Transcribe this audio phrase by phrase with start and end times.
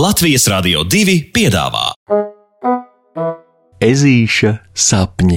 [0.00, 1.90] Latvijas Rādio 2 piedāvā
[3.84, 5.36] Ezīša sapņi.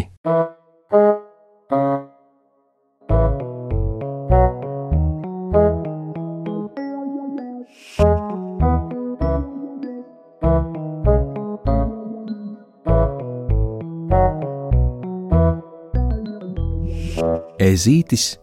[17.59, 18.37] Ezītis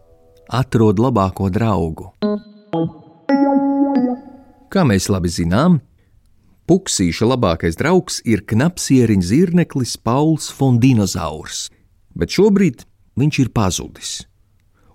[0.61, 2.13] atrod labāko draugu.
[4.71, 5.81] Kā mēs labi zinām,
[6.71, 11.65] Puksīša labākais draugs ir knapsieriņa zirneklis Pauls Fondinozaurs,
[12.15, 12.85] bet šobrīd
[13.19, 14.13] viņš ir pazudis.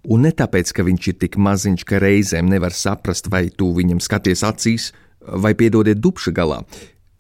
[0.08, 4.00] Un ne tāpēc, ka viņš ir tik maziņš, ka reizēm nevar saprast, vai tu viņam
[4.00, 4.86] skaties acīs,
[5.20, 6.62] vai piedodiet dubša galā,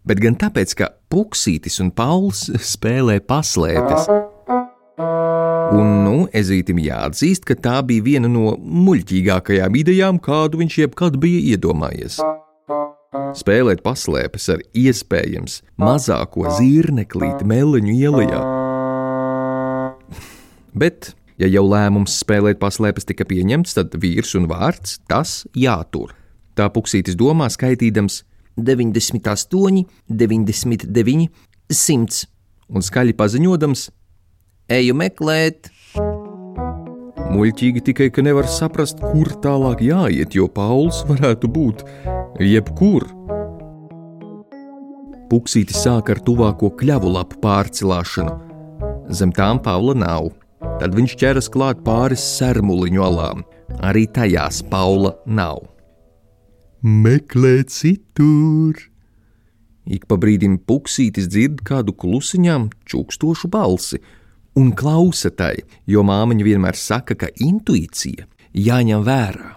[0.07, 4.07] bet gan tāpēc, ka Puksītis un Pauls spēlē paslēpes.
[5.75, 11.43] Un, nu, ezītim jāatzīst, ka tā bija viena no muļķīgākajām idejām, kādu viņš jebkad bija
[11.57, 12.21] iedomājies.
[13.35, 18.39] Spēlēt paslēpes ar iespējams mazāko zirneklīti meleņu ielā.
[20.75, 26.15] Bet, ja jau lēmums spēlēt paslēpes tika pieņemts, tad vīrs un vārds tas jātur.
[26.55, 28.23] Tā puksītis domā, skaitīdams
[28.55, 31.29] 98, 99,
[31.71, 32.25] 100
[32.71, 33.89] un skaļi paziņodams:
[34.71, 35.71] Eju meklēt!
[37.35, 41.83] Muļķīgi tikai, ka nevar saprast, kur tālāk jāiet, jo Pauls varētu būt
[42.39, 43.07] jebkur.
[45.29, 48.33] Puksītis sāk ar tuvāko kļavu lapu pārcilāšanu.
[49.09, 50.31] Zem tām Pāvila nav.
[50.79, 53.45] Tad viņš ķeras klāt pāris sermuliņu alām.
[53.85, 55.63] Arī tajās Paula nav.
[56.81, 58.77] Meklē citur!
[59.85, 63.99] Ik pa brīdim puksītis dzird kādu klusiņām čukstošu balsi
[64.57, 68.25] un klausa tai, jo māmiņa vienmēr saka, ka intuīcija
[68.55, 69.53] jāņem vērā.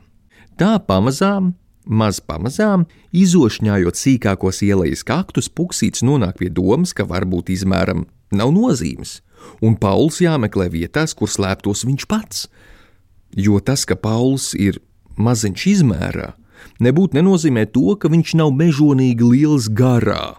[0.58, 1.54] Tā pamazām,
[1.88, 2.84] maz pamazām,
[3.16, 9.20] izošņājot sīkākos ielas kaktus, puksīts nonāk pie domas, ka varbūt izmēram nav nozīmes,
[9.64, 12.46] un Pauls jāmeklē vietās, kur slēptos viņš pats.
[13.36, 14.80] Jo tas, ka Pauls ir
[15.16, 16.32] maziņš izmērā,
[16.84, 20.36] nebūtu nenozīmē to, ka viņš nav mežonīgi liels garā.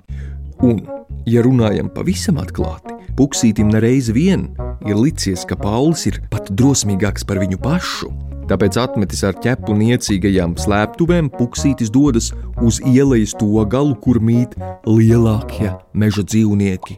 [0.59, 0.81] Un,
[1.29, 4.45] ja runājam pavisam atklāti, Puksītim nereiz vien
[4.87, 8.11] ir licies, ka Pauls ir pat drosmīgāks par viņu pašu.
[8.49, 12.31] Tāpēc atmetis ar ķepu niecīgajām slēptuvēm, Puksītis dodas
[12.65, 14.55] uz ielas to galu, kur mīt
[14.89, 16.97] lielākie meža dzīvnieki.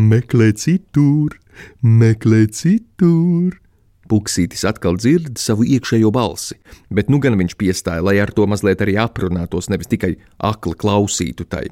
[0.00, 1.36] Meklē citur,
[1.84, 3.60] meklē citur!
[4.08, 6.56] Puksītis atkal dzird savu iekšējo balsi,
[6.88, 11.44] bet nu gan viņš piestāja, lai ar to mazliet arī aprunātos, nevis tikai akli klausītu
[11.50, 11.66] tai.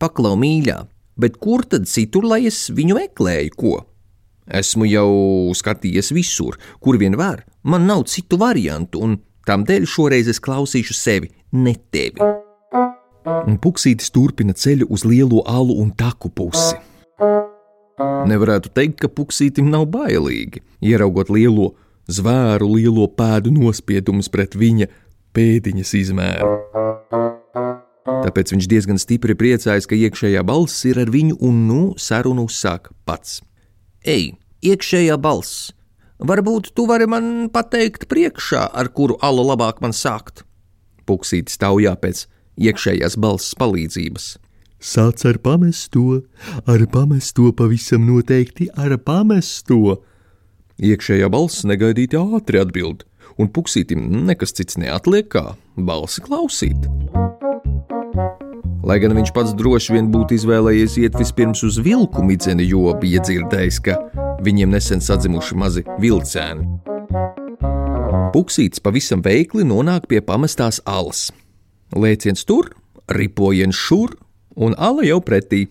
[0.00, 0.78] Paklau mīļā,
[1.20, 3.80] bet kur tad citur, lai es viņu meklēju, ko?
[4.44, 5.10] Esmu jau
[5.56, 9.16] skatījies visur, kur vien var, man nav citu variantu, un
[9.48, 12.20] tam dēļ šoreiz es klausīšu sevi, ne tevi.
[13.24, 16.76] Un puksītis turpina ceļu uz lielo alu un taku pusi.
[18.28, 21.72] Nevarētu teikt, ka puksītim nav bailīgi, ieraugot lielo
[22.10, 24.90] zvēru, lielo pēdu nospiedumus pret viņa
[25.36, 26.52] pēdiņas izmēru.
[28.04, 32.92] Tāpēc viņš diezgan stipri priecājas, ka iekšējā balss ir ar viņu un nu sarunu uzsāk
[33.08, 33.40] pats.
[34.04, 35.70] Ej, iekšējā balss!
[36.20, 40.42] Varbūt tu vari man pateikt priekšā, ar kuru alu labāk man sākt?
[41.08, 42.26] Puksītis taujā pēc
[42.60, 44.26] iekšējās balss palīdzības.
[44.76, 46.20] Sāc ar pamesto,
[46.68, 50.02] ar pamesto pavisam noteikti ar pamesto.
[50.84, 53.06] Iekšējā balss negaidīti ātri atbild,
[53.40, 56.90] un puksītim nekas cits neatliek kā balsi klausīt.
[58.84, 63.22] Lai gan viņš pats droši vien būtu izvēlējies iet vispirms uz vilku midzeni, jo bija
[63.24, 63.96] dzirdējis, ka
[64.44, 66.66] viņiem nesen sadzimuši mazi vilcēni.
[68.34, 71.30] Puksītis pavisam veikli nonāk pie pamestās alas.
[71.94, 72.72] Lēciens tur,
[73.08, 74.16] ripojiens šur,
[74.56, 75.68] un ala jau pretī.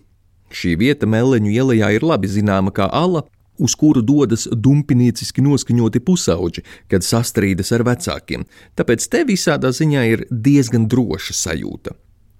[0.54, 3.24] Šī vieta Meleņu ielā ir labi zināma kā ala,
[3.58, 10.26] uz kuru dodas dumpinieciski noskaņoti pusauģi, kad sastrīdas ar vecākiem, tāpēc te visādā ziņā ir
[10.30, 11.94] diezgan droša sajūta.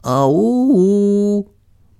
[0.05, 1.47] Au!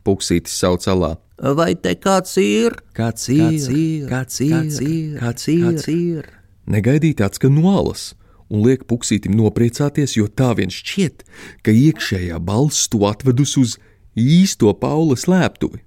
[0.05, 1.15] Puksītis sauc alā.
[1.57, 2.77] Vai te kāds ir?
[2.93, 3.41] Kāds ir?
[3.49, 4.05] Kāds ir?
[4.11, 4.53] Kāds ir?
[4.53, 5.17] Kāds ir?
[5.23, 5.65] Kāds ir?
[5.65, 6.29] Kāds ir?
[6.69, 8.13] Negaidīti atskan no alas
[8.53, 11.25] un liek puksītim nopriecāties, jo tā vien šķiet,
[11.65, 13.77] ka iekšējā balss to atvedus uz
[14.15, 15.81] īsto Paula slēptuvi.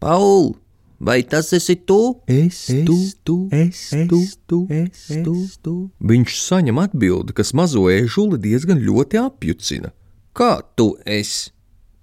[0.00, 0.54] Paul,
[1.02, 2.20] vai tas esi tu?
[2.30, 2.96] Es, es tu,
[3.26, 5.76] tu, es, es tu, tu, es, tu, tu.
[5.98, 9.92] Viņš saņem atbildi, kas mazo ežuli diezgan ļoti apjucina.
[10.36, 11.50] Kā tu esi?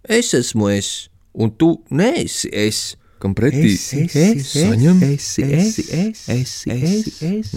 [0.07, 2.95] Es esmu es, un tu neesi es.
[3.17, 3.73] Kam pretī
[4.45, 4.99] saņem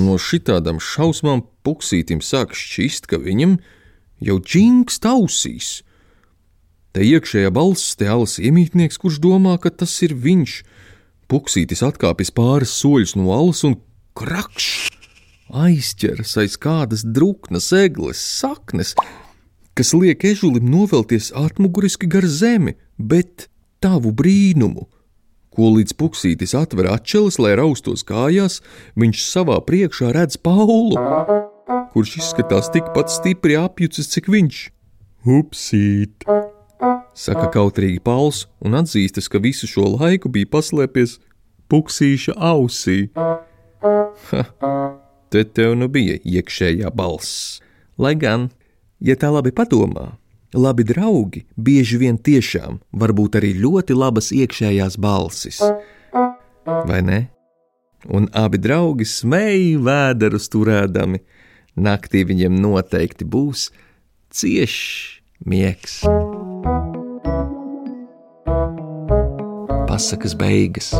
[0.00, 3.58] no šitādām šausmām puksītim sāk šķist, ka viņam
[4.24, 5.82] jau džings tausīs.
[6.96, 10.56] Te iekšējā balss, te alas iemītnieks, kurš domā, ka tas ir viņš.
[11.30, 13.76] Puksītis atkāpjas pāris soļus no alas un
[14.18, 14.88] krakšs!
[15.50, 18.94] Aizķeras aiz kādas druknas, egles, saknes,
[19.80, 23.46] kas liek ežulim novelties atmuguriski gar zemi, bet
[23.80, 24.82] tavu brīnumu,
[25.56, 28.58] ko līdz puksītis atver atšķeles, lai raustos kājās,
[29.00, 31.00] viņš savā priekšā redz Paulu,
[31.94, 34.60] kurš izskatās tikpat stipri apjucis, cik viņš.
[35.38, 36.28] Upsīt!
[37.16, 41.16] Saka kautrīgi Pauls un atzīstas, ka visu šo laiku bija paslēpies
[41.72, 43.06] puksīša ausī.
[44.28, 44.44] Ha,
[45.32, 47.62] te tev nu bija iekšējā balss.
[47.96, 48.50] Lai gan,
[49.00, 50.12] ja tā labi padomā,
[50.54, 55.60] labi draugi bieži vien tiešām var būt arī ļoti labas iekšējās balsis.
[56.64, 57.20] Vai ne?
[58.08, 61.20] Un abi draugi smēja vēderus turēdami.
[61.80, 63.68] Naktī viņiem noteikti būs
[64.34, 66.00] ciešs miegs.
[69.88, 70.94] Pasakas beigas.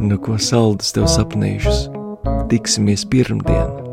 [0.00, 1.86] Nu, ko saldus tev sapnījušas?
[2.52, 3.85] Tiksimies pirmdien!